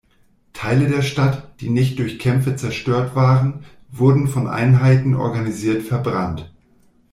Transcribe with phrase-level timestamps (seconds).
[0.53, 6.51] Teile der Stadt, die nicht durch Kämpfe zerstört waren, wurden von Einheiten organisiert verbrannt.